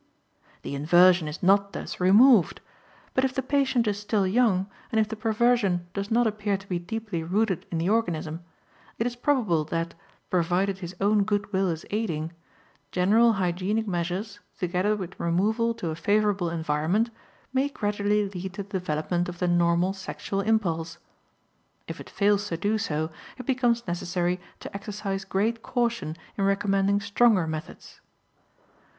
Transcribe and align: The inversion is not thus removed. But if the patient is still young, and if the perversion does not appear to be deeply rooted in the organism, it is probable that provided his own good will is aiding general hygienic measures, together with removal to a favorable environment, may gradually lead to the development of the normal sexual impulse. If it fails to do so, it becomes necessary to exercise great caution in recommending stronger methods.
The 0.63 0.73
inversion 0.73 1.27
is 1.27 1.43
not 1.43 1.73
thus 1.73 1.99
removed. 1.99 2.59
But 3.13 3.23
if 3.23 3.35
the 3.35 3.43
patient 3.43 3.85
is 3.85 3.99
still 3.99 4.25
young, 4.25 4.65
and 4.91 4.99
if 4.99 5.07
the 5.07 5.15
perversion 5.15 5.85
does 5.93 6.09
not 6.09 6.25
appear 6.25 6.57
to 6.57 6.67
be 6.67 6.79
deeply 6.79 7.21
rooted 7.21 7.67
in 7.71 7.77
the 7.77 7.89
organism, 7.89 8.43
it 8.97 9.05
is 9.05 9.15
probable 9.15 9.63
that 9.65 9.93
provided 10.31 10.79
his 10.79 10.95
own 10.99 11.23
good 11.23 11.53
will 11.53 11.69
is 11.69 11.85
aiding 11.91 12.33
general 12.91 13.33
hygienic 13.33 13.87
measures, 13.87 14.39
together 14.57 14.95
with 14.95 15.19
removal 15.19 15.71
to 15.75 15.91
a 15.91 15.95
favorable 15.95 16.49
environment, 16.49 17.11
may 17.53 17.69
gradually 17.69 18.27
lead 18.27 18.53
to 18.55 18.63
the 18.63 18.79
development 18.79 19.29
of 19.29 19.37
the 19.37 19.47
normal 19.47 19.93
sexual 19.93 20.41
impulse. 20.41 20.97
If 21.87 22.01
it 22.01 22.09
fails 22.09 22.47
to 22.47 22.57
do 22.57 22.79
so, 22.79 23.11
it 23.37 23.45
becomes 23.45 23.85
necessary 23.87 24.39
to 24.61 24.73
exercise 24.75 25.23
great 25.25 25.61
caution 25.61 26.17
in 26.39 26.43
recommending 26.45 27.01
stronger 27.01 27.45
methods. 27.45 28.01